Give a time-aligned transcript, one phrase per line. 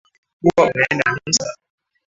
[0.41, 1.55] Huwa unaenda kanisa.